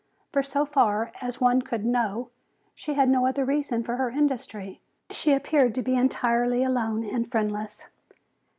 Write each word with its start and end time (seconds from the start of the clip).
For 0.31 0.41
so 0.41 0.65
far 0.65 1.11
as 1.21 1.39
one 1.39 1.61
could 1.61 1.85
know 1.85 2.31
she 2.73 2.95
had 2.95 3.07
no 3.07 3.27
other 3.27 3.45
reason 3.45 3.83
for 3.83 3.97
her 3.97 4.09
industry. 4.09 4.81
She 5.11 5.31
appeared 5.31 5.75
to 5.75 5.83
be 5.83 5.95
entirely 5.95 6.63
alone 6.63 7.03
and 7.03 7.29
friendless. 7.29 7.85